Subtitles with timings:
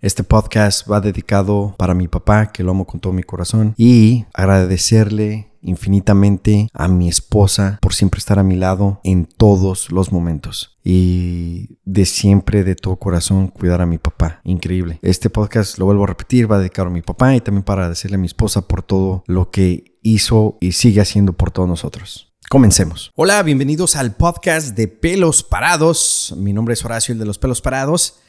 [0.00, 4.26] Este podcast va dedicado para mi papá, que lo amo con todo mi corazón, y
[4.32, 10.78] agradecerle infinitamente a mi esposa por siempre estar a mi lado en todos los momentos
[10.84, 14.40] y de siempre de todo corazón cuidar a mi papá.
[14.44, 15.00] Increíble.
[15.02, 18.14] Este podcast, lo vuelvo a repetir, va dedicado a mi papá y también para agradecerle
[18.14, 22.32] a mi esposa por todo lo que hizo y sigue haciendo por todos nosotros.
[22.48, 23.10] Comencemos.
[23.16, 26.34] Hola, bienvenidos al podcast de Pelos Parados.
[26.36, 28.20] Mi nombre es Horacio, el de los Pelos Parados.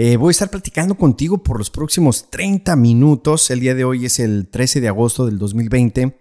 [0.00, 3.50] Eh, voy a estar platicando contigo por los próximos 30 minutos.
[3.50, 6.16] El día de hoy es el 13 de agosto del 2020.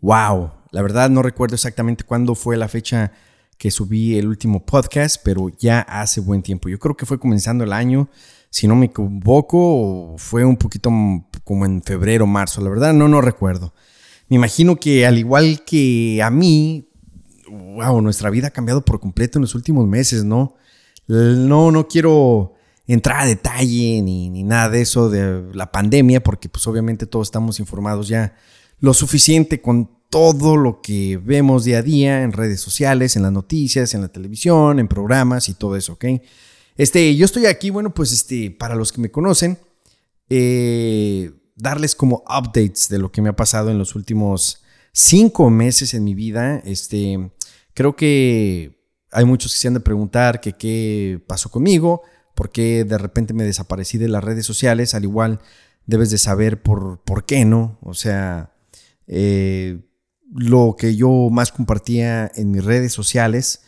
[0.00, 0.52] ¡Wow!
[0.70, 3.12] La verdad no recuerdo exactamente cuándo fue la fecha
[3.58, 6.70] que subí el último podcast, pero ya hace buen tiempo.
[6.70, 8.08] Yo creo que fue comenzando el año,
[8.48, 10.88] si no me equivoco, fue un poquito
[11.44, 12.62] como en febrero, marzo.
[12.62, 13.74] La verdad no, no recuerdo.
[14.30, 16.88] Me imagino que al igual que a mí,
[17.50, 20.56] wow, nuestra vida ha cambiado por completo en los últimos meses, ¿no?
[21.06, 22.54] No, no quiero
[22.94, 27.60] entrar a detalle ni, nada de eso de la pandemia, porque pues obviamente todos estamos
[27.60, 28.34] informados ya
[28.80, 33.30] lo suficiente con todo lo que vemos día a día en redes sociales, en las
[33.30, 36.04] noticias, en la televisión, en programas y todo eso, ¿ok?
[36.76, 39.58] Este, yo estoy aquí, bueno, pues este, para los que me conocen,
[40.28, 45.94] eh, darles como updates de lo que me ha pasado en los últimos cinco meses
[45.94, 46.60] en mi vida.
[46.64, 47.30] Este,
[47.74, 48.80] creo que
[49.12, 52.02] hay muchos que se han de preguntar que qué pasó conmigo
[52.34, 55.40] por qué de repente me desaparecí de las redes sociales, al igual
[55.86, 57.78] debes de saber por, por qué, ¿no?
[57.82, 58.52] O sea,
[59.06, 59.80] eh,
[60.32, 63.62] lo que yo más compartía en mis redes sociales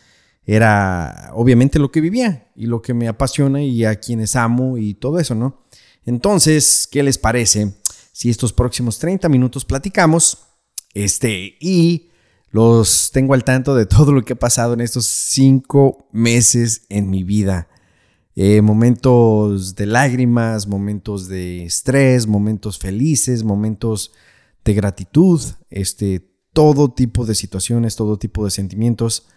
[0.45, 4.93] era obviamente lo que vivía y lo que me apasiona y a quienes amo y
[4.93, 5.65] todo eso, ¿no?
[6.05, 7.73] Entonces, ¿qué les parece
[8.11, 10.39] si estos próximos 30 minutos platicamos
[10.93, 12.09] este, y
[12.51, 17.09] los tengo al tanto de todo lo que ha pasado en estos cinco meses en
[17.09, 17.67] mi vida?
[18.35, 24.11] Eh, momentos de lágrimas, momentos de estrés, momentos felices, momentos
[24.65, 25.39] de gratitud,
[25.69, 29.27] este, todo tipo de situaciones, todo tipo de sentimientos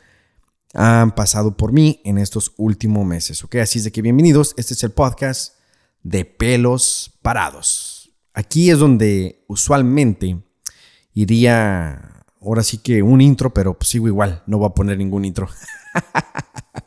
[0.72, 3.56] han pasado por mí en estos últimos meses, ¿ok?
[3.56, 5.54] Así es de que bienvenidos, este es el podcast
[6.02, 8.12] de pelos parados.
[8.32, 10.42] Aquí es donde usualmente
[11.14, 15.48] iría, ahora sí que un intro, pero sigo igual, no voy a poner ningún intro.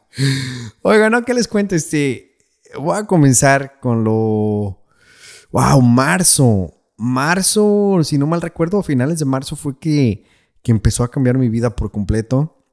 [0.81, 1.75] Oiga, no, ¿qué les cuento?
[1.75, 2.37] Este,
[2.77, 4.85] voy a comenzar con lo...
[5.51, 5.81] ¡Wow!
[5.81, 6.73] Marzo.
[6.97, 10.25] Marzo, si no mal recuerdo, a finales de marzo fue que,
[10.61, 12.65] que empezó a cambiar mi vida por completo.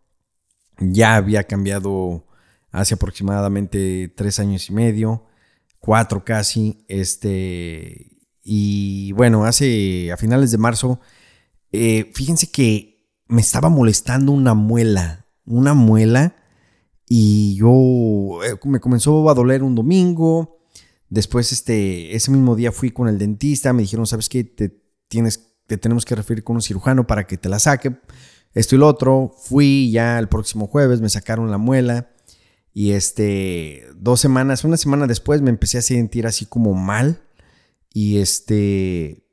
[0.79, 2.27] Ya había cambiado
[2.73, 5.27] hace aproximadamente tres años y medio,
[5.79, 6.85] cuatro casi.
[6.89, 11.01] Este, y bueno, hace a finales de marzo,
[11.73, 16.35] eh, fíjense que me estaba molestando una muela, una muela
[17.09, 20.59] y yo eh, me comenzó a doler un domingo.
[21.09, 23.73] Después, este, ese mismo día fui con el dentista.
[23.73, 24.45] Me dijeron, ¿sabes qué?
[24.45, 27.97] Te, tienes, te tenemos que referir con un cirujano para que te la saque.
[28.55, 29.33] Esto y lo otro.
[29.39, 32.11] Fui ya el próximo jueves, me sacaron la muela.
[32.73, 37.23] Y este, dos semanas, una semana después me empecé a sentir así como mal.
[37.95, 39.25] Y este,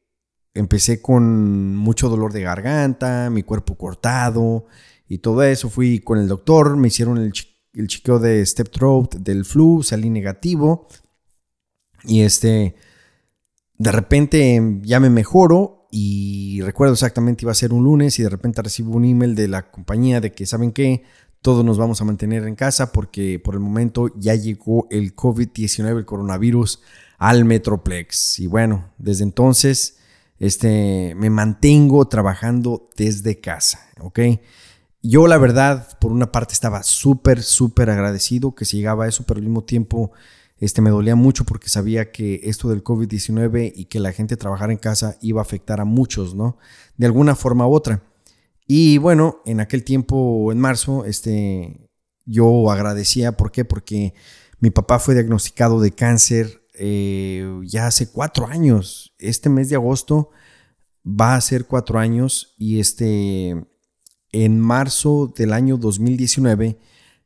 [0.54, 4.68] empecé con mucho dolor de garganta, mi cuerpo cortado
[5.08, 5.70] y todo eso.
[5.70, 7.34] Fui con el doctor, me hicieron el
[7.74, 10.88] el chequeo de step throat del flu, salí negativo.
[12.06, 12.76] Y este,
[13.78, 18.30] de repente ya me mejoro y recuerdo exactamente iba a ser un lunes y de
[18.30, 21.04] repente recibo un email de la compañía de que, ¿saben qué?
[21.42, 25.98] Todos nos vamos a mantener en casa porque por el momento ya llegó el COVID-19,
[25.98, 26.82] el coronavirus,
[27.18, 28.40] al Metroplex.
[28.40, 29.98] Y bueno, desde entonces
[30.40, 34.20] este, me mantengo trabajando desde casa, ¿ok?
[35.06, 39.26] Yo la verdad, por una parte estaba súper, súper agradecido que se llegaba a eso,
[39.28, 40.14] pero al mismo tiempo
[40.58, 44.72] este, me dolía mucho porque sabía que esto del COVID-19 y que la gente trabajara
[44.72, 46.58] en casa iba a afectar a muchos, ¿no?
[46.96, 48.02] De alguna forma u otra.
[48.66, 51.90] Y bueno, en aquel tiempo, en marzo, este,
[52.26, 53.66] yo agradecía, ¿por qué?
[53.66, 54.14] Porque
[54.62, 59.14] mi papá fue diagnosticado de cáncer eh, ya hace cuatro años.
[59.20, 60.30] Este mes de agosto
[61.06, 63.68] va a ser cuatro años y este
[64.34, 66.78] en marzo del año 2019,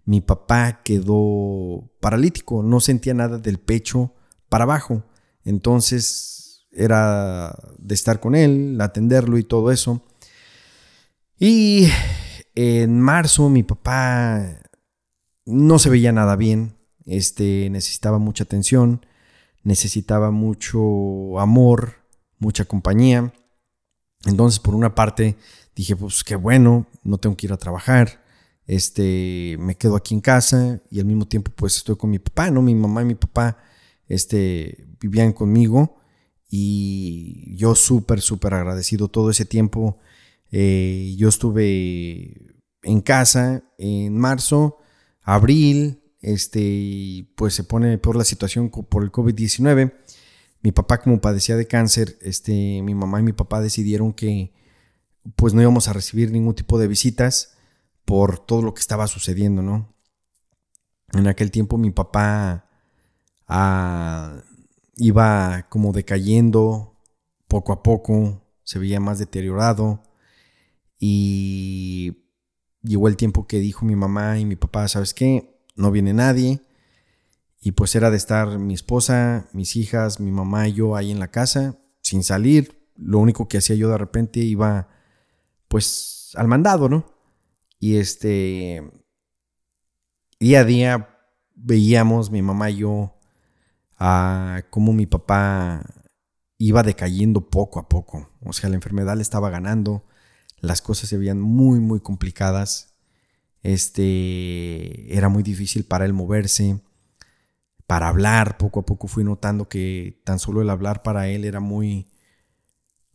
[0.06, 4.13] mi papá quedó paralítico, no sentía nada del pecho
[4.50, 5.04] para abajo.
[5.44, 10.04] Entonces era de estar con él, atenderlo y todo eso.
[11.39, 11.88] Y
[12.56, 14.59] en marzo mi papá
[15.45, 16.75] no se veía nada bien,
[17.06, 19.06] este, necesitaba mucha atención,
[19.63, 21.95] necesitaba mucho amor,
[22.38, 23.33] mucha compañía.
[24.28, 25.36] Entonces, por una parte,
[25.76, 28.22] dije, pues qué bueno, no tengo que ir a trabajar,
[28.68, 32.52] este, me quedo aquí en casa y al mismo tiempo pues estoy con mi papá,
[32.52, 32.62] ¿no?
[32.62, 33.58] Mi mamá y mi papá
[34.08, 35.96] este, vivían conmigo
[36.50, 39.98] y yo súper, súper agradecido todo ese tiempo.
[40.52, 44.78] Eh, yo estuve en casa en marzo,
[45.22, 49.94] abril, este, pues se pone por la situación por el COVID-19.
[50.68, 54.52] Mi papá como padecía de cáncer, este, mi mamá y mi papá decidieron que
[55.38, 57.56] pues no íbamos a recibir ningún tipo de visitas
[58.04, 59.96] por todo lo que estaba sucediendo, ¿no?
[61.14, 62.66] En aquel tiempo mi papá
[63.48, 64.42] ah,
[64.98, 67.00] iba como decayendo
[67.48, 70.04] poco a poco, se veía más deteriorado
[71.00, 72.25] y
[72.81, 75.64] llegó el tiempo que dijo mi mamá y mi papá, ¿sabes qué?
[75.78, 76.60] No viene nadie.
[77.59, 81.19] Y pues era de estar mi esposa, mis hijas, mi mamá y yo ahí en
[81.19, 82.89] la casa, sin salir.
[82.95, 84.89] Lo único que hacía yo de repente iba
[85.68, 87.06] pues al mandado, ¿no?
[87.80, 88.92] Y este,
[90.39, 91.18] día a día
[91.56, 93.15] veíamos mi mamá y yo
[93.98, 95.83] a cómo mi papá
[96.57, 98.30] iba decayendo poco a poco.
[98.44, 100.06] O sea, la enfermedad le estaba ganando,
[100.59, 102.95] las cosas se veían muy, muy complicadas.
[103.62, 106.80] Este, era muy difícil para él moverse,
[107.88, 108.57] para hablar.
[108.57, 112.07] Poco a poco fui notando que tan solo el hablar para él era muy,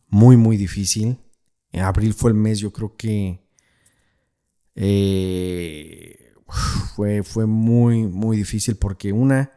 [0.07, 1.19] muy, muy difícil.
[1.71, 3.39] En abril fue el mes, yo creo que
[4.75, 6.33] eh,
[6.95, 9.51] fue, fue muy, muy difícil porque una,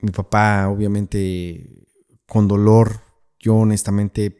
[0.00, 1.86] mi papá obviamente
[2.26, 3.00] con dolor,
[3.38, 4.36] yo honestamente,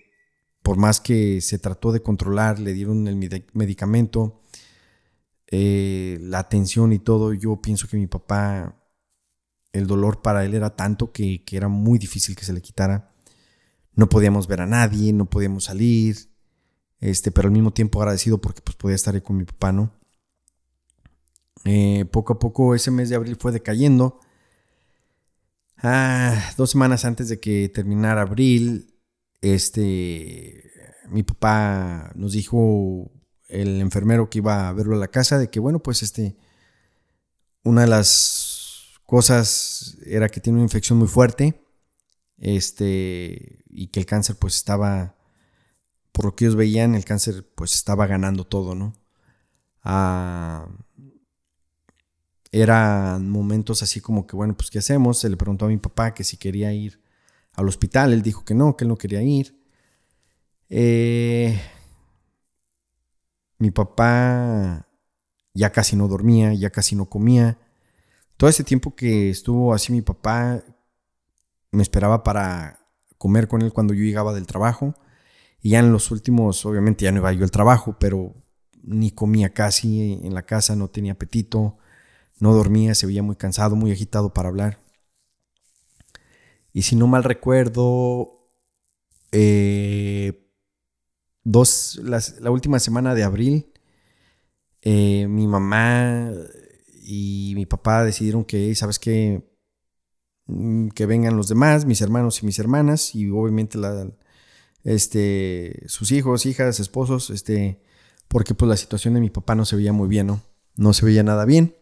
[0.62, 3.16] por más que se trató de controlar, le dieron el
[3.52, 4.40] medicamento,
[5.46, 8.83] eh, la atención y todo, yo pienso que mi papá,
[9.74, 13.12] el dolor para él era tanto que, que era muy difícil que se le quitara.
[13.94, 16.16] No podíamos ver a nadie, no podíamos salir,
[17.00, 19.92] este, pero al mismo tiempo agradecido porque pues podía estar ahí con mi papá, ¿no?
[21.64, 24.20] Eh, poco a poco ese mes de abril fue decayendo.
[25.78, 28.94] Ah, dos semanas antes de que terminara abril,
[29.42, 30.70] este,
[31.10, 33.10] mi papá nos dijo
[33.48, 36.36] el enfermero que iba a verlo a la casa de que bueno, pues este,
[37.64, 38.53] una de las
[39.06, 41.60] cosas era que tiene una infección muy fuerte,
[42.38, 45.16] este, y que el cáncer pues estaba
[46.12, 48.94] por lo que ellos veían, el cáncer pues estaba ganando todo, ¿no?
[49.82, 50.68] Ah,
[52.52, 55.18] eran momentos así como que, bueno, pues ¿qué hacemos?
[55.18, 57.02] Se le preguntó a mi papá que si quería ir
[57.52, 59.60] al hospital, él dijo que no, que él no quería ir.
[60.68, 61.60] Eh,
[63.58, 64.88] mi papá
[65.52, 67.58] ya casi no dormía, ya casi no comía.
[68.36, 70.62] Todo ese tiempo que estuvo así mi papá,
[71.70, 72.80] me esperaba para
[73.18, 74.94] comer con él cuando yo llegaba del trabajo.
[75.60, 78.34] Y ya en los últimos, obviamente ya no iba yo al trabajo, pero
[78.82, 81.78] ni comía casi en la casa, no tenía apetito,
[82.38, 84.80] no dormía, se veía muy cansado, muy agitado para hablar.
[86.72, 88.50] Y si no mal recuerdo,
[89.32, 90.50] eh,
[91.44, 93.72] dos, la última semana de abril,
[94.82, 96.30] eh, mi mamá
[97.04, 99.44] y mi papá decidieron que, ¿sabes qué?
[100.46, 104.10] Mm, que vengan los demás, mis hermanos y mis hermanas, y obviamente la,
[104.84, 107.80] este, sus hijos, hijas, esposos, este,
[108.28, 110.42] porque pues la situación de mi papá no se veía muy bien, ¿no?
[110.76, 111.76] No se veía nada bien.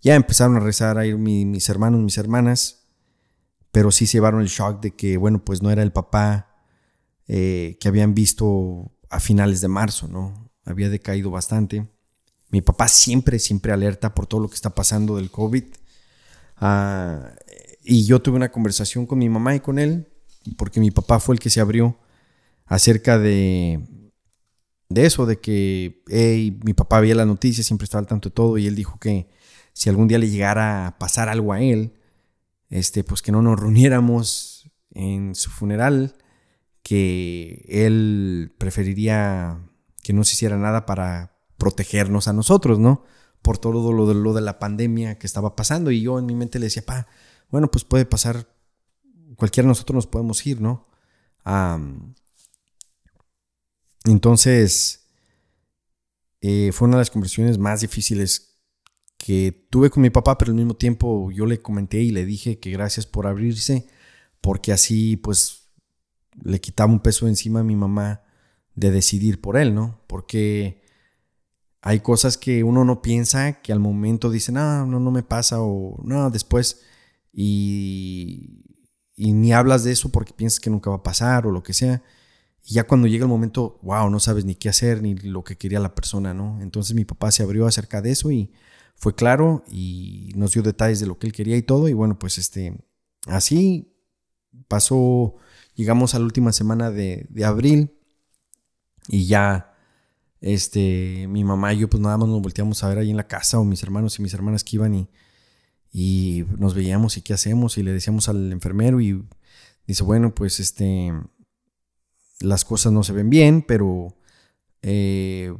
[0.00, 2.86] Ya empezaron a rezar a ir mis hermanos, mis hermanas,
[3.72, 6.54] pero sí se llevaron el shock de que, bueno, pues no era el papá
[7.26, 10.50] eh, que habían visto a finales de marzo, ¿no?
[10.64, 11.88] Había decaído bastante.
[12.50, 15.64] Mi papá siempre, siempre alerta por todo lo que está pasando del COVID.
[16.56, 17.34] Ah,
[17.82, 20.08] y yo tuve una conversación con mi mamá y con él,
[20.56, 21.98] porque mi papá fue el que se abrió
[22.66, 23.80] acerca de,
[24.88, 26.02] de eso, de que
[26.64, 29.28] mi papá veía la noticia, siempre estaba al tanto de todo y él dijo que
[29.72, 31.94] si algún día le llegara a pasar algo a él,
[32.70, 36.16] este, pues que no nos reuniéramos en su funeral,
[36.82, 39.58] que él preferiría
[40.02, 43.04] que no se hiciera nada para protegernos a nosotros, ¿no?
[43.42, 45.90] Por todo lo de, lo de la pandemia que estaba pasando.
[45.90, 47.06] Y yo en mi mente le decía, pa,
[47.50, 48.48] bueno, pues puede pasar,
[49.36, 50.88] cualquiera de nosotros nos podemos ir, ¿no?
[54.04, 55.08] Entonces,
[56.40, 58.58] eh, fue una de las conversaciones más difíciles
[59.16, 62.58] que tuve con mi papá, pero al mismo tiempo yo le comenté y le dije
[62.58, 63.86] que gracias por abrirse,
[64.42, 65.70] porque así pues
[66.42, 68.22] le quitaba un peso encima a mi mamá
[68.74, 70.02] de decidir por él, ¿no?
[70.06, 70.83] Porque
[71.86, 75.60] hay cosas que uno no piensa, que al momento dice, no, no, no me pasa
[75.60, 76.80] o no, después,
[77.30, 78.64] y,
[79.18, 82.02] ni hablas de eso porque piensas que nunca va a pasar o lo que sea.
[82.64, 85.58] Y ya cuando llega el momento, wow, no sabes ni qué hacer ni lo que
[85.58, 86.58] quería la persona, ¿no?
[86.62, 88.50] Entonces mi papá se abrió acerca de eso y
[88.96, 91.88] fue claro y nos dio detalles de lo que él quería y todo.
[91.88, 92.78] Y bueno, pues este,
[93.26, 93.94] así
[94.68, 95.34] pasó,
[95.74, 97.92] llegamos a la última semana de abril
[99.08, 99.73] y ya
[100.44, 103.26] este, mi mamá y yo pues nada más nos volteamos a ver ahí en la
[103.26, 105.08] casa o mis hermanos y mis hermanas que iban y,
[105.90, 109.24] y nos veíamos y qué hacemos y le decíamos al enfermero y
[109.86, 111.14] dice, bueno, pues este,
[112.40, 114.18] las cosas no se ven bien, pero
[114.82, 115.56] eh,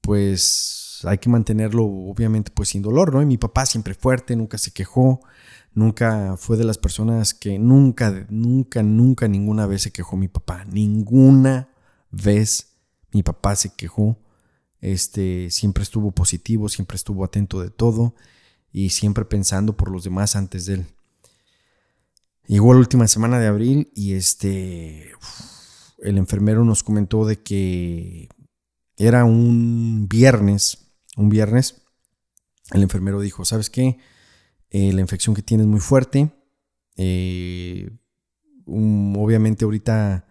[0.00, 3.22] pues hay que mantenerlo obviamente pues sin dolor, ¿no?
[3.22, 5.20] Y mi papá siempre fuerte, nunca se quejó,
[5.74, 10.64] nunca fue de las personas que nunca, nunca, nunca, ninguna vez se quejó mi papá,
[10.66, 11.70] ninguna
[12.12, 12.71] vez
[13.12, 14.18] mi papá se quejó,
[14.80, 18.14] este, siempre estuvo positivo, siempre estuvo atento de todo
[18.72, 20.86] y siempre pensando por los demás antes de él.
[22.46, 25.12] Llegó la última semana de abril y este,
[25.98, 28.28] el enfermero nos comentó de que
[28.96, 31.82] era un viernes, un viernes,
[32.72, 33.98] el enfermero dijo, ¿sabes qué?
[34.70, 36.32] Eh, la infección que tiene es muy fuerte.
[36.96, 37.90] Eh,
[38.66, 40.26] obviamente ahorita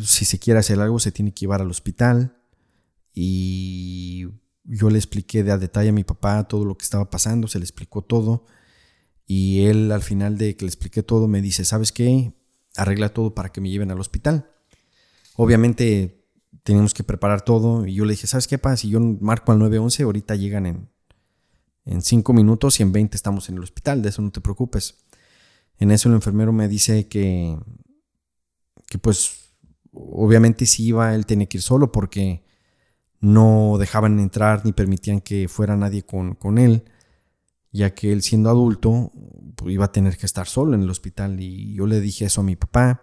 [0.00, 2.36] si se quiere hacer algo se tiene que llevar al hospital
[3.12, 4.26] y
[4.64, 7.58] yo le expliqué de a detalle a mi papá todo lo que estaba pasando, se
[7.58, 8.46] le explicó todo
[9.26, 12.32] y él al final de que le expliqué todo me dice, ¿sabes qué?
[12.76, 14.50] Arregla todo para que me lleven al hospital.
[15.36, 16.24] Obviamente
[16.62, 18.78] tenemos que preparar todo y yo le dije, ¿sabes qué pasa?
[18.78, 20.88] Si yo marco al 911, ahorita llegan en,
[21.84, 24.96] en 5 minutos y en 20 estamos en el hospital, de eso no te preocupes.
[25.78, 27.58] En eso el enfermero me dice que,
[28.86, 29.43] que pues
[29.94, 32.44] obviamente si iba, él tenía que ir solo porque
[33.20, 36.84] no dejaban entrar ni permitían que fuera nadie con, con él,
[37.72, 39.12] ya que él siendo adulto
[39.56, 41.40] pues, iba a tener que estar solo en el hospital.
[41.40, 43.02] Y yo le dije eso a mi papá.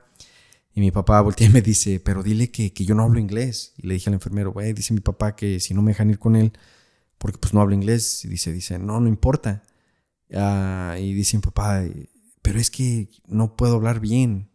[0.73, 3.73] Y mi papá voltea y me dice, pero dile que, yo no hablo inglés.
[3.77, 6.35] Y le dije al enfermero, dice mi papá que si no me dejan ir con
[6.35, 6.53] él,
[7.17, 8.23] porque pues no hablo inglés.
[8.23, 9.63] Y dice, dice, no, no importa.
[10.33, 11.83] Ah, y dice mi papá,
[12.41, 14.50] pero es que no puedo hablar bien.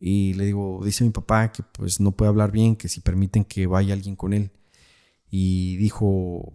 [0.00, 3.44] Y le digo, dice mi papá que pues no puede hablar bien, que si permiten
[3.44, 4.50] que vaya alguien con él.
[5.30, 6.54] Y dijo,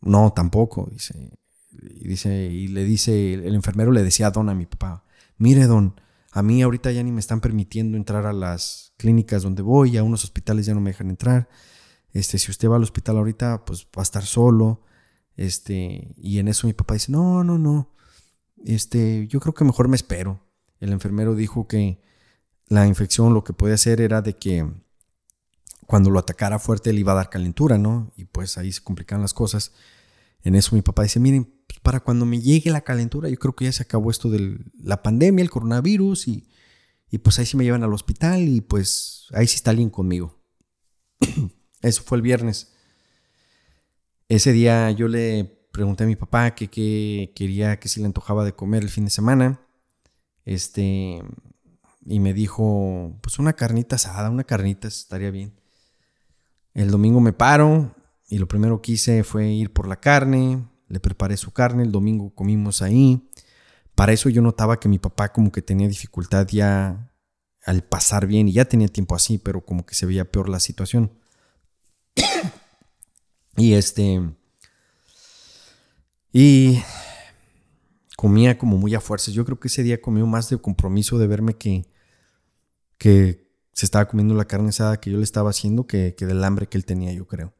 [0.00, 1.38] no, tampoco, dice.
[1.72, 5.04] Y, dice, y le dice, el enfermero le decía a Don a mi papá,
[5.36, 6.00] mire Don,
[6.30, 10.02] a mí ahorita ya ni me están permitiendo entrar a las clínicas donde voy, a
[10.02, 11.48] unos hospitales ya no me dejan entrar.
[12.12, 14.82] Este, si usted va al hospital ahorita, pues va a estar solo.
[15.36, 17.92] Este, y en eso mi papá dice, no, no, no.
[18.64, 20.40] Este, yo creo que mejor me espero.
[20.80, 22.00] El enfermero dijo que
[22.68, 24.66] la infección lo que puede hacer era de que
[25.86, 28.12] cuando lo atacara fuerte le iba a dar calentura, ¿no?
[28.16, 29.72] Y pues ahí se complican las cosas.
[30.42, 33.54] En eso mi papá dice, miren, pues, para cuando me llegue la calentura, yo creo
[33.54, 36.48] que ya se acabó esto de la pandemia, el coronavirus, y,
[37.10, 40.40] y pues ahí sí me llevan al hospital y pues ahí sí está alguien conmigo.
[41.82, 42.72] eso fue el viernes.
[44.28, 48.44] Ese día yo le pregunté a mi papá que, qué quería, que si le antojaba
[48.44, 49.60] de comer el fin de semana.
[50.44, 51.22] Este,
[52.06, 55.52] y me dijo, pues una carnita asada, una carnita estaría bien.
[56.72, 57.94] El domingo me paro
[58.28, 61.90] y lo primero que hice fue ir por la carne, le preparé su carne, el
[61.90, 63.28] domingo comimos ahí.
[63.96, 67.12] Para eso yo notaba que mi papá como que tenía dificultad ya
[67.64, 70.60] al pasar bien y ya tenía tiempo así, pero como que se veía peor la
[70.60, 71.12] situación.
[73.56, 74.22] y este...
[76.32, 76.82] Y
[78.16, 79.32] comía como muy a fuerzas.
[79.32, 81.86] Yo creo que ese día comió más de compromiso de verme que,
[82.98, 86.66] que se estaba comiendo la carne asada que yo le estaba haciendo que, del hambre
[86.66, 87.52] que él tenía, yo creo.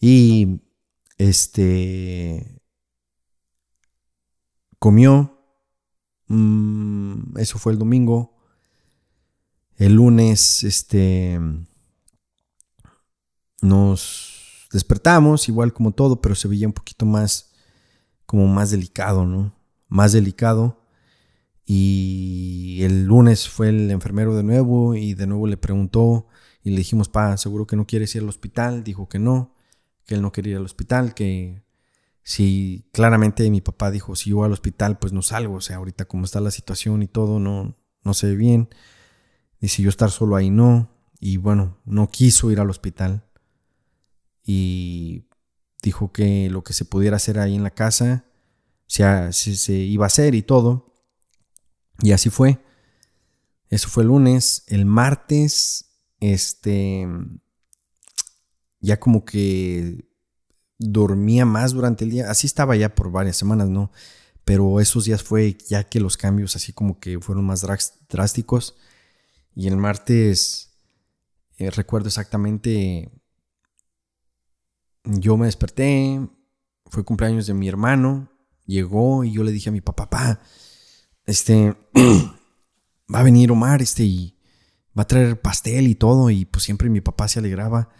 [0.00, 0.62] Y
[1.18, 2.62] este
[4.78, 5.34] comió.
[6.28, 8.36] Mm, eso fue el domingo.
[9.76, 11.38] El lunes, este.
[13.60, 17.52] Nos despertamos, igual como todo, pero se veía un poquito más.
[18.26, 19.54] como más delicado, ¿no?
[19.88, 20.87] Más delicado.
[21.70, 26.26] Y el lunes fue el enfermero de nuevo y de nuevo le preguntó
[26.62, 28.82] y le dijimos, pa, seguro que no quieres ir al hospital.
[28.84, 29.54] Dijo que no,
[30.06, 31.62] que él no quería ir al hospital, que
[32.22, 35.56] si claramente mi papá dijo, si yo al hospital, pues no salgo.
[35.56, 38.70] O sea, ahorita como está la situación y todo, no, no se ve bien.
[39.60, 40.90] Dice, yo estar solo ahí no.
[41.20, 43.26] Y bueno, no quiso ir al hospital.
[44.42, 45.26] Y
[45.82, 48.24] dijo que lo que se pudiera hacer ahí en la casa,
[48.86, 50.94] se, se iba a hacer y todo.
[52.00, 52.58] Y así fue.
[53.70, 54.64] Eso fue el lunes.
[54.66, 55.90] El martes,
[56.20, 57.06] este,
[58.80, 60.08] ya como que
[60.78, 62.30] dormía más durante el día.
[62.30, 63.90] Así estaba ya por varias semanas, ¿no?
[64.44, 67.66] Pero esos días fue ya que los cambios así como que fueron más
[68.08, 68.76] drásticos.
[69.54, 70.70] Y el martes,
[71.58, 73.10] eh, recuerdo exactamente,
[75.04, 76.20] yo me desperté,
[76.86, 78.30] fue cumpleaños de mi hermano,
[78.66, 80.40] llegó y yo le dije a mi papá, papá,
[81.28, 81.76] este,
[83.14, 84.38] va a venir Omar, este, y
[84.98, 87.90] va a traer pastel y todo, y pues siempre mi papá se alegraba,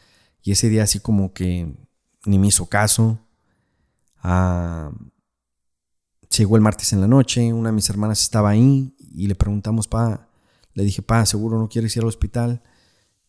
[0.42, 1.76] y ese día así como que
[2.24, 3.20] ni me hizo caso.
[4.22, 4.90] Ah,
[6.36, 9.88] llegó el martes en la noche, una de mis hermanas estaba ahí, y le preguntamos,
[9.88, 10.30] pa,
[10.72, 12.62] le dije, pa, ¿seguro no quieres ir al hospital?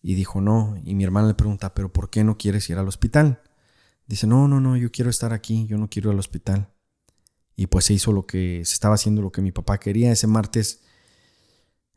[0.02, 2.88] Y dijo, no, y mi hermana le pregunta, ¿pero por qué no quieres ir al
[2.88, 3.42] hospital?
[4.08, 6.70] Dice, no, no, no, yo quiero estar aquí, yo no quiero ir al hospital.
[7.60, 10.14] Y pues se hizo lo que, se estaba haciendo lo que mi papá quería.
[10.14, 10.80] Ese martes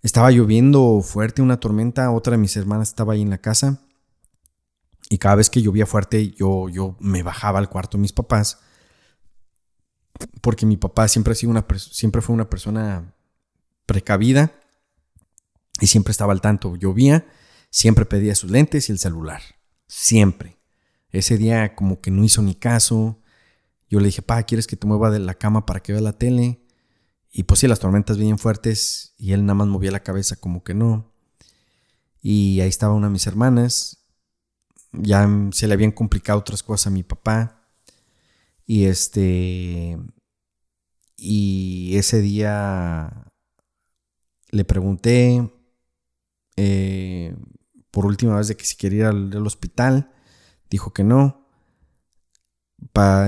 [0.03, 2.11] estaba lloviendo fuerte, una tormenta.
[2.11, 3.81] Otra de mis hermanas estaba ahí en la casa.
[5.09, 8.59] Y cada vez que llovía fuerte, yo, yo me bajaba al cuarto de mis papás.
[10.41, 13.15] Porque mi papá siempre, ha sido una, siempre fue una persona
[13.87, 14.51] precavida.
[15.81, 16.75] Y siempre estaba al tanto.
[16.75, 17.25] Llovía,
[17.71, 19.43] siempre pedía sus lentes y el celular.
[19.87, 20.59] Siempre.
[21.11, 23.22] Ese día como que no hizo ni caso.
[23.93, 26.15] Yo le dije, pa, ¿quieres que te mueva de la cama para que vea la
[26.15, 26.63] tele?
[27.31, 30.65] Y pues sí, las tormentas venían fuertes y él nada más movía la cabeza como
[30.65, 31.13] que no.
[32.23, 34.07] Y ahí estaba una de mis hermanas.
[34.93, 37.69] Ya se le habían complicado otras cosas a mi papá.
[38.65, 39.99] Y este...
[41.19, 43.31] Y ese día
[44.53, 45.53] le pregunté
[46.57, 47.37] eh,
[47.91, 50.15] por última vez de que si quería ir al hospital.
[50.71, 51.42] Dijo que no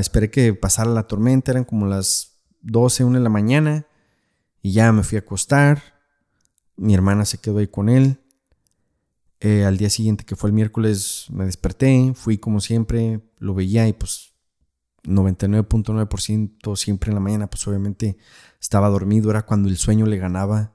[0.01, 3.87] esperé que pasara la tormenta, eran como las 12, 1 de la mañana,
[4.63, 5.83] y ya me fui a acostar.
[6.77, 8.21] Mi hermana se quedó ahí con él.
[9.41, 13.87] Eh, al día siguiente, que fue el miércoles, me desperté, fui como siempre, lo veía
[13.87, 14.33] y pues
[15.05, 18.17] 99.9% siempre en la mañana, pues obviamente
[18.61, 20.73] estaba dormido, era cuando el sueño le ganaba,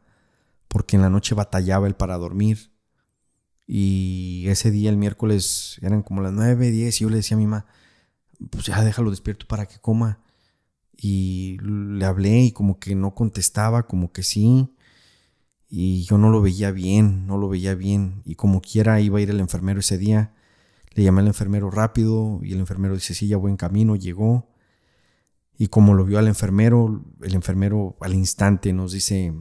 [0.68, 2.72] porque en la noche batallaba él para dormir.
[3.66, 7.40] Y ese día, el miércoles, eran como las 9, 10 y yo le decía a
[7.40, 7.66] mi mamá,
[8.50, 10.19] pues ya déjalo despierto para que coma.
[10.96, 14.75] Y le hablé y como que no contestaba, como que sí.
[15.69, 18.22] Y yo no lo veía bien, no lo veía bien.
[18.25, 20.34] Y como quiera iba a ir el enfermero ese día.
[20.95, 24.49] Le llamé al enfermero rápido y el enfermero dice, sí, ya buen camino, llegó.
[25.58, 29.34] Y como lo vio al enfermero, el enfermero al instante nos dice,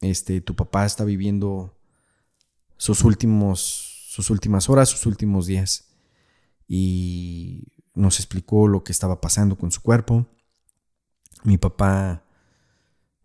[0.00, 1.78] este, tu papá está viviendo
[2.76, 5.94] sus últimos, sus últimas horas, sus últimos días.
[6.66, 10.26] Y nos explicó lo que estaba pasando con su cuerpo.
[11.44, 12.24] Mi papá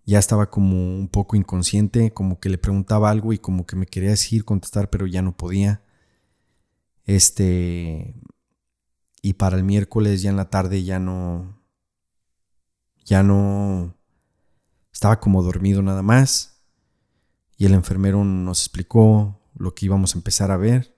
[0.06, 3.86] ya estaba como un poco inconsciente, como que le preguntaba algo y como que me
[3.86, 5.82] quería decir, contestar, pero ya no podía.
[7.06, 8.16] Este,
[9.22, 11.62] y para el miércoles ya en la tarde ya no,
[13.06, 13.96] ya no,
[14.92, 16.62] estaba como dormido nada más.
[17.58, 20.94] Y el enfermero nos explicó lo que íbamos a empezar a ver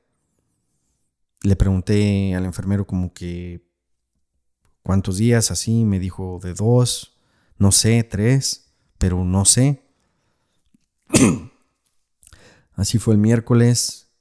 [1.45, 3.64] le pregunté al enfermero como que
[4.85, 7.17] cuántos días así, me dijo de dos,
[7.57, 9.83] no sé, tres, pero no sé.
[12.75, 14.11] así fue el miércoles.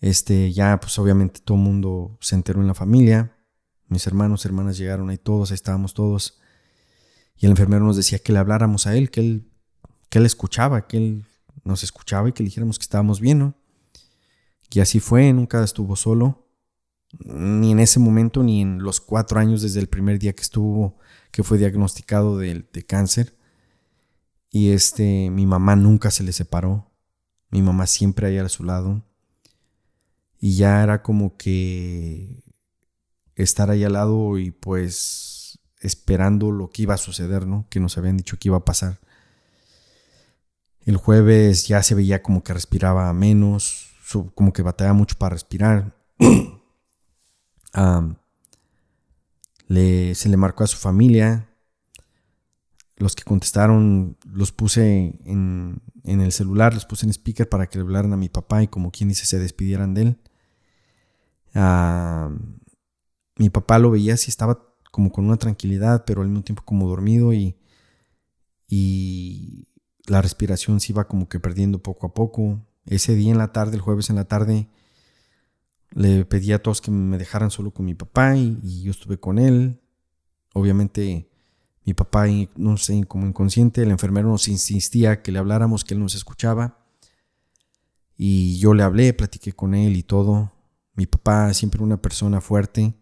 [0.00, 3.36] Este, ya pues obviamente todo el mundo se enteró en la familia.
[3.86, 6.40] Mis hermanos, hermanas llegaron ahí todos, ahí estábamos todos.
[7.36, 9.52] Y el enfermero nos decía que le habláramos a él, que él,
[10.08, 11.24] que él escuchaba, que él
[11.62, 13.54] nos escuchaba y que le dijéramos que estábamos bien, ¿no?
[14.72, 16.47] Y así fue, nunca estuvo solo,
[17.12, 20.98] ni en ese momento, ni en los cuatro años desde el primer día que estuvo,
[21.30, 23.36] que fue diagnosticado de, cáncer.
[24.50, 26.90] Y este, mi mamá nunca se le separó,
[27.50, 29.04] mi mamá siempre ahí a su lado.
[30.40, 32.42] Y ya era como que
[33.34, 37.66] estar ahí al lado y pues esperando lo que iba a suceder, ¿no?
[37.70, 39.00] Que nos habían dicho que iba a pasar.
[40.84, 43.90] El jueves ya se veía como que respiraba menos,
[44.34, 45.94] como que batalla mucho para respirar.
[49.68, 51.48] le, se le marcó a su familia.
[52.96, 57.82] Los que contestaron los puse en, el celular, los puse en speaker para que le
[57.82, 60.18] hablaran a mi papá y como quien dice se despidieran de él.
[63.36, 66.88] mi papá lo veía así, estaba como con una tranquilidad, pero al mismo tiempo como
[66.88, 67.56] dormido y,
[68.66, 69.68] y
[70.06, 72.60] la respiración se iba como que perdiendo poco a poco.
[72.86, 74.68] Ese día en la tarde, el jueves en la tarde,
[75.90, 79.38] le pedí a todos que me dejaran solo con mi papá y, yo estuve con
[79.38, 79.80] él.
[80.54, 81.28] Obviamente
[81.84, 86.00] mi papá, no sé, como inconsciente, el enfermero nos insistía que le habláramos, que él
[86.00, 86.84] nos escuchaba.
[88.16, 90.52] Y yo le hablé, platiqué con él y todo.
[90.94, 92.94] Mi papá siempre una persona fuerte,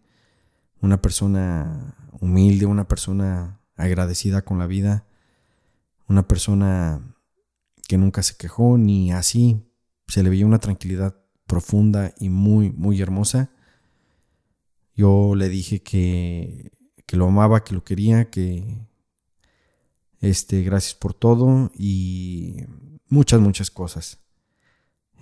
[0.81, 5.05] una persona humilde, una persona agradecida con la vida,
[6.07, 7.01] una persona
[7.87, 9.67] que nunca se quejó ni así,
[10.07, 11.15] se le veía una tranquilidad
[11.47, 13.49] profunda y muy, muy hermosa.
[14.95, 16.71] Yo le dije que,
[17.05, 18.85] que lo amaba, que lo quería, que
[20.19, 22.63] Este, gracias por todo y
[23.07, 24.19] muchas, muchas cosas.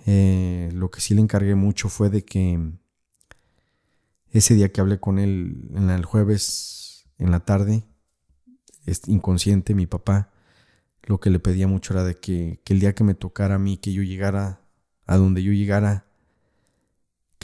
[0.06, 2.72] Eh, lo que sí le encargué mucho fue de que
[4.30, 7.84] ese día que hablé con él en el jueves en la tarde,
[9.06, 10.30] inconsciente, mi papá,
[11.02, 13.58] lo que le pedía mucho era de que, que el día que me tocara a
[13.58, 14.60] mí, que yo llegara
[15.06, 16.05] a donde yo llegara,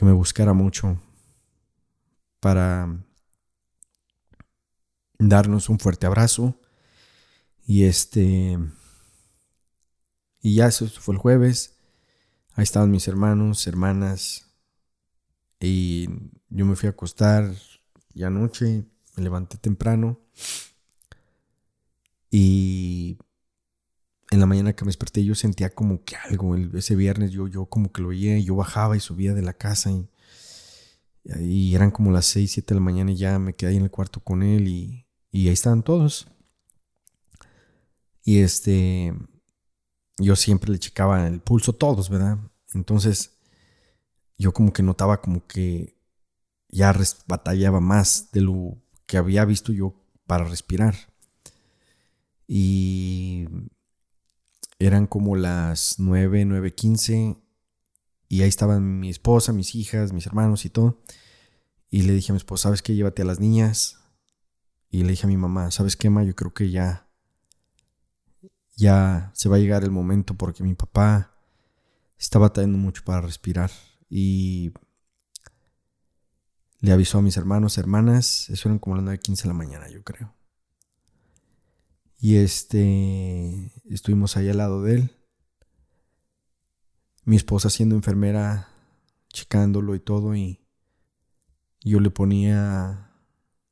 [0.02, 1.00] que me buscara mucho
[2.40, 2.88] para
[5.16, 6.58] darnos un fuerte abrazo.
[7.68, 8.58] Y este.
[10.40, 11.76] Y ya eso fue el jueves.
[12.54, 14.50] Ahí estaban mis hermanos, hermanas.
[15.60, 16.08] Y
[16.48, 17.54] yo me fui a acostar
[18.12, 18.84] ya anoche.
[19.14, 20.18] Me levanté temprano.
[22.28, 23.18] Y
[24.32, 26.56] en la mañana que me desperté yo sentía como que algo.
[26.56, 28.38] ese viernes yo, yo como que lo oía.
[28.38, 29.90] Yo bajaba y subía de la casa.
[29.90, 30.08] Y,
[31.44, 33.84] y eran como las 6, 7 de la mañana y ya me quedé ahí en
[33.84, 34.68] el cuarto con él.
[34.68, 36.28] Y, y ahí estaban todos.
[38.24, 39.12] Y este,
[40.16, 42.38] yo siempre le checaba el pulso todos, ¿verdad?
[42.72, 43.38] Entonces,
[44.38, 45.98] yo como que notaba como que
[46.68, 46.94] ya
[47.26, 49.94] batallaba más de lo que había visto yo
[50.26, 50.94] para respirar.
[52.46, 53.46] Y
[54.86, 57.36] eran como las 9, 9, 15.
[58.28, 61.02] Y ahí estaban mi esposa, mis hijas, mis hermanos y todo.
[61.90, 62.94] Y le dije a mi esposa, ¿sabes qué?
[62.94, 63.98] Llévate a las niñas.
[64.90, 66.24] Y le dije a mi mamá, ¿sabes qué, ma?
[66.24, 67.08] Yo creo que ya
[68.76, 71.36] ya se va a llegar el momento porque mi papá
[72.18, 73.70] está batallando mucho para respirar
[74.08, 74.72] y
[76.80, 80.02] le avisó a mis hermanos, hermanas, eso eran como las 9.15 de la mañana, yo
[80.02, 80.34] creo.
[82.22, 85.16] Y este, estuvimos ahí al lado de él.
[87.24, 88.68] Mi esposa siendo enfermera,
[89.32, 90.64] checándolo y todo, y
[91.80, 93.10] yo le ponía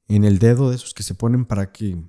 [0.09, 2.03] en el dedo de esos que se ponen para que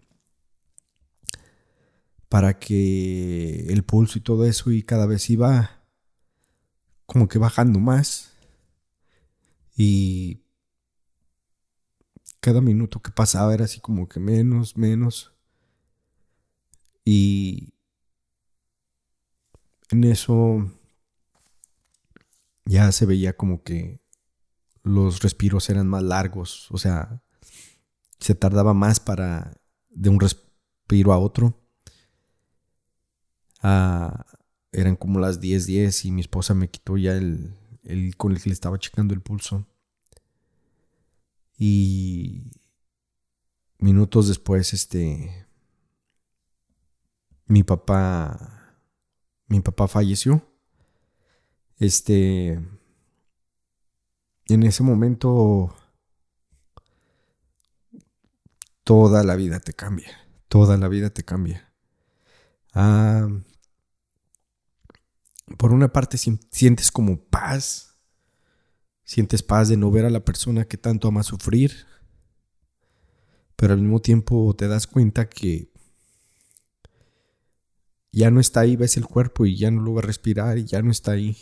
[2.27, 5.83] para que el pulso y todo eso y cada vez iba
[7.05, 8.33] como que bajando más
[9.77, 10.41] y
[12.39, 15.30] cada minuto que pasaba era así como que menos, menos
[17.05, 17.73] y
[19.89, 20.71] en eso
[22.65, 23.99] ya se veía como que
[24.83, 27.21] los respiros eran más largos, o sea,
[28.19, 29.53] se tardaba más para
[29.89, 31.61] de un respiro a otro
[33.61, 34.25] Ah,
[34.71, 38.41] eran como las 10, 10 y mi esposa me quitó ya el, el con el
[38.41, 39.67] que le estaba checando el pulso.
[41.57, 42.51] Y
[43.77, 45.45] minutos después, este,
[47.45, 48.77] mi papá,
[49.47, 50.47] mi papá falleció.
[51.77, 52.59] Este,
[54.45, 55.73] en ese momento,
[58.83, 60.11] toda la vida te cambia,
[60.47, 61.73] toda la vida te cambia.
[62.73, 63.27] Ah,
[65.57, 67.97] por una parte sientes como paz,
[69.03, 71.85] sientes paz de no ver a la persona que tanto ama sufrir,
[73.55, 75.70] pero al mismo tiempo te das cuenta que
[78.11, 80.65] ya no está ahí, ves el cuerpo y ya no lo va a respirar y
[80.65, 81.37] ya no está ahí.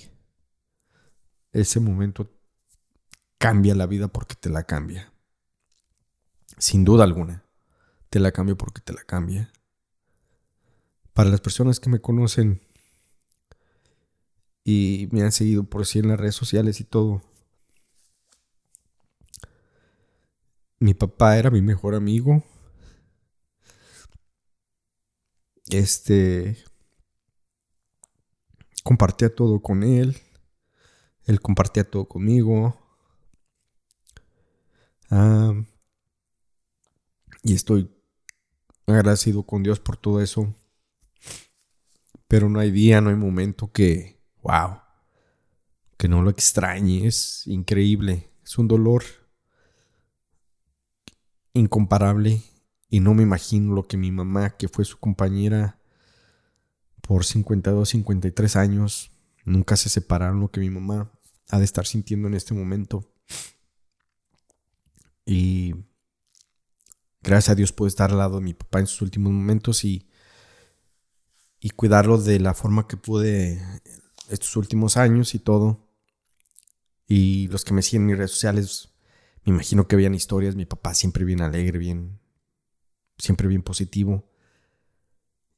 [1.51, 2.29] Ese momento
[3.37, 5.11] cambia la vida porque te la cambia.
[6.57, 7.43] Sin duda alguna.
[8.09, 9.51] Te la cambia porque te la cambia.
[11.13, 12.61] Para las personas que me conocen,
[14.69, 17.23] y me han seguido por sí en las redes sociales y todo.
[20.79, 22.43] Mi papá era mi mejor amigo.
[25.69, 26.57] Este
[28.83, 30.17] compartía todo con él.
[31.25, 32.75] Él compartía todo conmigo.
[35.11, 35.53] Ah,
[37.43, 37.89] y estoy
[38.87, 40.55] agradecido con Dios por todo eso.
[42.27, 44.81] Pero no hay día, no hay momento que wow,
[45.97, 49.03] que no lo extrañe, es increíble, es un dolor
[51.53, 52.41] incomparable
[52.89, 55.79] y no me imagino lo que mi mamá, que fue su compañera
[57.01, 59.11] por 52, 53 años,
[59.45, 61.11] nunca se separaron, lo que mi mamá
[61.49, 63.11] ha de estar sintiendo en este momento.
[65.25, 65.75] Y
[67.21, 70.07] gracias a Dios puedo estar al lado de mi papá en sus últimos momentos y,
[71.59, 73.61] y cuidarlo de la forma que pude
[74.29, 75.87] estos últimos años y todo.
[77.07, 78.89] Y los que me siguen en mis redes sociales,
[79.45, 80.55] me imagino que veían historias.
[80.55, 82.19] Mi papá siempre bien alegre, bien,
[83.19, 84.27] siempre bien positivo.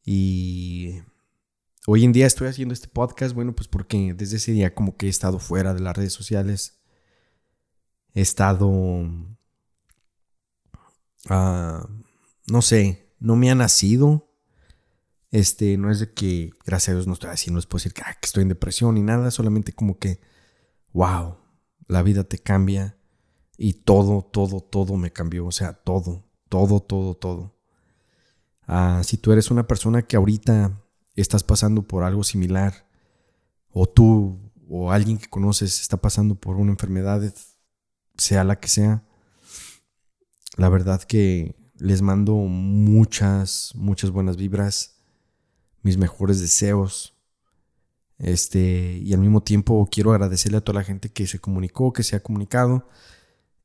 [0.04, 0.96] Y
[1.88, 5.06] hoy en día estoy haciendo este podcast, bueno, pues porque desde ese día como que
[5.06, 6.82] he estado fuera de las redes sociales.
[8.14, 9.06] He estado...
[11.30, 11.88] Ah,
[12.48, 14.28] no sé, no me ha nacido.
[15.30, 17.94] Este, no es de que, gracias a Dios, no estoy así, no les puedo decir
[17.94, 20.20] que, ah, que estoy en depresión ni nada, solamente como que,
[20.92, 21.38] wow,
[21.88, 22.98] la vida te cambia
[23.58, 27.56] y todo, todo, todo me cambió, o sea, todo, todo, todo, todo.
[28.68, 30.84] Ah, si tú eres una persona que ahorita
[31.16, 32.90] estás pasando por algo similar,
[33.70, 34.38] o tú
[34.68, 37.34] o alguien que conoces está pasando por una enfermedad,
[38.18, 39.06] sea la que sea,
[40.58, 44.98] la verdad que les mando muchas, muchas buenas vibras
[45.84, 47.16] mis mejores deseos.
[48.18, 52.04] Este, y al mismo tiempo quiero agradecerle a toda la gente que se comunicó, que
[52.04, 52.90] se ha comunicado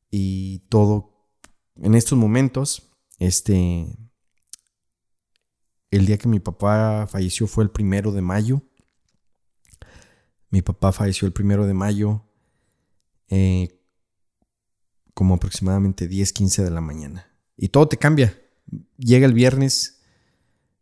[0.09, 1.16] y todo
[1.83, 2.91] en estos momentos.
[3.19, 3.87] Este,
[5.91, 8.63] el día que mi papá falleció fue el primero de mayo.
[10.51, 12.25] Mi papá falleció el primero de mayo,
[13.29, 13.81] eh,
[15.15, 17.31] como aproximadamente 10, 15 de la mañana.
[17.57, 18.39] Y todo te cambia.
[18.97, 20.03] Llega el viernes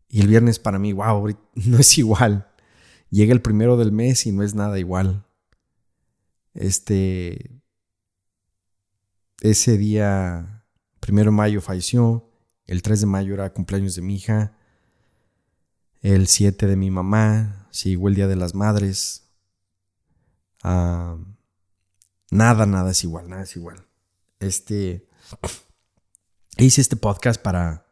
[0.08, 2.48] y el viernes para mí, wow, no es igual.
[3.10, 5.26] Llega el primero del mes y no es nada igual.
[6.52, 7.62] Este.
[9.40, 10.53] Ese día,
[11.04, 12.30] primero de mayo falleció.
[12.66, 14.56] El 3 de mayo era cumpleaños de mi hija.
[16.00, 17.68] El 7 de mi mamá.
[17.84, 19.28] Llegó el día de las madres.
[20.62, 21.26] nada,
[22.30, 23.86] nada es igual, nada es igual.
[24.40, 25.06] Este.
[26.56, 27.86] Hice este podcast para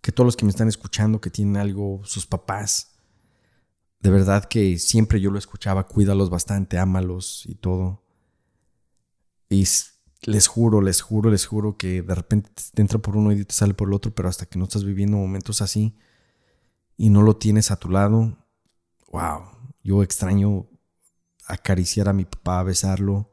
[0.00, 2.94] que todos los que me están escuchando, que tienen algo, sus papás,
[4.00, 8.04] de verdad que siempre yo lo escuchaba, cuídalos bastante, ámalos y todo.
[9.50, 9.66] Y
[10.24, 13.54] les juro, les juro, les juro que de repente te entra por uno y te
[13.54, 15.96] sale por el otro, pero hasta que no estás viviendo momentos así
[16.96, 18.36] y no lo tienes a tu lado,
[19.10, 19.42] wow,
[19.82, 20.66] yo extraño
[21.46, 23.30] acariciar a mi papá, besarlo,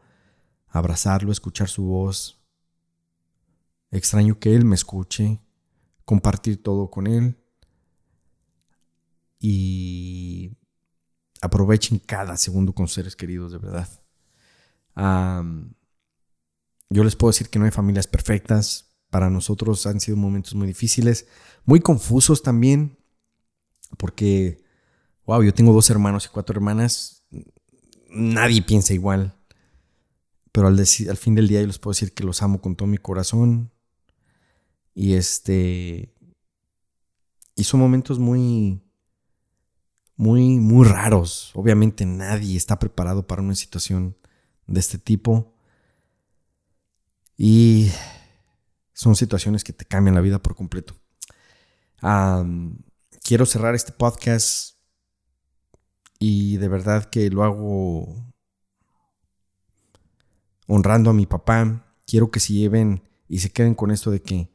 [0.68, 2.38] abrazarlo, escuchar su voz.
[3.92, 5.42] Extraño que él me escuche
[6.06, 7.38] compartir todo con Él.
[9.40, 10.58] Y
[11.42, 13.88] aprovechen cada segundo con seres queridos, de verdad.
[16.92, 18.94] Yo les puedo decir que no hay familias perfectas.
[19.10, 21.26] Para nosotros han sido momentos muy difíciles,
[21.66, 22.98] muy confusos también,
[23.98, 24.64] porque,
[25.26, 27.24] wow, yo tengo dos hermanos y cuatro hermanas.
[28.10, 29.36] Nadie piensa igual.
[30.52, 32.98] Pero al, fin del día yo les puedo decir que los amo con todo mi
[32.98, 33.72] corazón.
[34.94, 36.14] Y este.
[37.56, 38.82] Y son momentos muy.
[40.18, 41.52] Muy, muy raros.
[41.56, 44.18] Obviamente nadie está preparado para una situación
[44.68, 45.54] de este tipo.
[47.44, 47.92] Y
[48.94, 50.94] son situaciones que te cambian la vida por completo.
[53.24, 54.76] quiero cerrar este podcast
[56.20, 58.32] y de verdad que lo hago
[60.68, 61.96] honrando a mi papá.
[62.06, 64.54] Quiero que se lleven y se queden con esto de que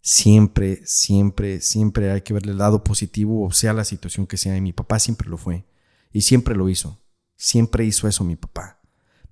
[0.00, 4.56] siempre, siempre, siempre hay que verle el lado positivo, o sea la situación que sea.
[4.56, 5.66] Y mi papá siempre lo fue.
[6.12, 6.98] Y siempre lo hizo.
[7.36, 8.80] Siempre hizo eso mi papá.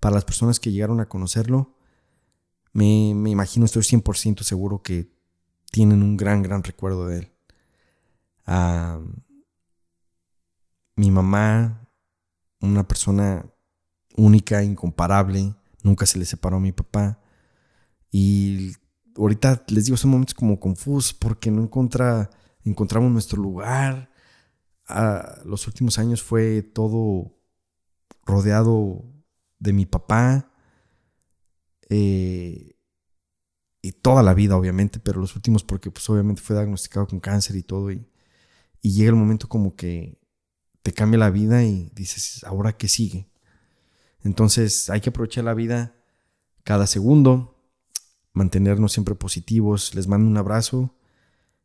[0.00, 1.78] Para las personas que llegaron a conocerlo,
[2.74, 5.08] me, imagino, estoy 100% seguro que
[5.70, 7.32] tienen un gran, gran recuerdo de él.
[10.96, 11.88] mi mamá,
[12.60, 13.46] una persona
[14.16, 17.20] única, incomparable, nunca se le separó a mi papá.
[18.10, 18.72] Y
[19.16, 22.30] ahorita les digo, son momentos como confusos porque no encontra,
[22.64, 24.10] encontramos nuestro lugar.
[24.88, 27.36] Ah, los últimos años fue todo
[28.24, 29.04] rodeado
[29.60, 30.50] de mi papá.
[31.90, 32.76] Eh,
[33.82, 37.56] y toda la vida, obviamente, pero los últimos porque pues obviamente fue diagnosticado con cáncer
[37.56, 37.92] y todo.
[37.92, 38.06] Y,
[38.80, 40.18] y llega el momento como que
[40.82, 43.28] te cambia la vida y dices, ¿ahora qué sigue?
[44.22, 45.94] Entonces hay que aprovechar la vida
[46.62, 47.54] cada segundo,
[48.32, 49.94] mantenernos siempre positivos.
[49.94, 50.94] Les mando un abrazo.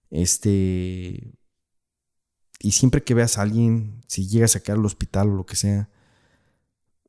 [0.09, 1.33] Este.
[2.61, 5.55] Y siempre que veas a alguien, si llegas a caer al hospital o lo que
[5.55, 5.89] sea,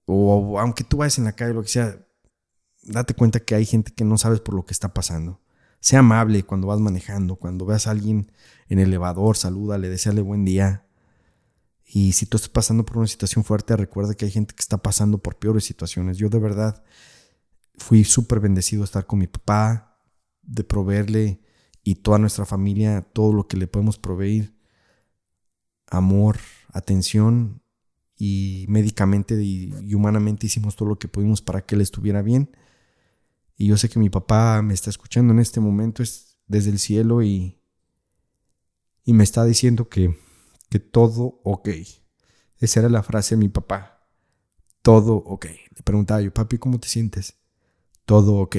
[0.07, 2.07] o, aunque tú vayas en la calle o lo que sea,
[2.83, 5.41] date cuenta que hay gente que no sabes por lo que está pasando.
[5.81, 8.31] Sea amable cuando vas manejando, cuando veas a alguien
[8.69, 10.87] en el elevador, salúdale, deseale buen día.
[11.85, 14.79] Y si tú estás pasando por una situación fuerte, recuerda que hay gente que está
[14.79, 16.19] pasando por peores situaciones.
[16.19, 16.85] Yo de verdad
[17.77, 19.91] fui súper bendecido estar con mi papá,
[20.43, 21.41] de proveerle
[21.83, 24.53] y toda nuestra familia todo lo que le podemos proveer.
[25.87, 26.39] Amor,
[26.73, 27.63] atención
[28.17, 32.51] y médicamente y, humanamente hicimos todo lo que pudimos para que él estuviera bien.
[33.61, 36.79] Y yo sé que mi papá me está escuchando en este momento es desde el
[36.79, 37.61] cielo y,
[39.05, 40.19] y me está diciendo que,
[40.71, 41.69] que todo ok.
[42.59, 44.09] Esa era la frase de mi papá.
[44.81, 45.47] Todo ok.
[45.47, 47.41] Le preguntaba yo, papi, ¿cómo te sientes?
[48.11, 48.57] todo ok,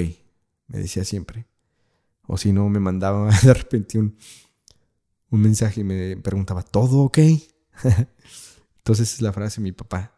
[0.67, 1.45] me decía siempre.
[2.25, 4.15] O si no, me mandaba de repente un,
[5.29, 7.17] un mensaje y me preguntaba, ¿todo ok?
[8.77, 10.17] Entonces es la frase de mi papá.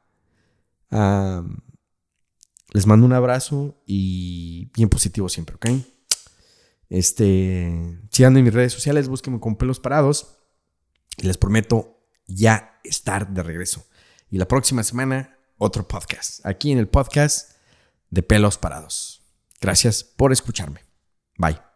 [2.74, 5.68] Les mando un abrazo y bien positivo siempre, ¿ok?
[6.90, 10.40] Este, si en mis redes sociales, búsquenme con pelos parados
[11.18, 13.86] y les prometo ya estar de regreso.
[14.30, 17.52] Y la próxima semana, otro podcast, aquí en el podcast
[18.10, 19.22] de pelos parados.
[19.62, 20.82] Gracias por escucharme.
[21.38, 21.73] Bye.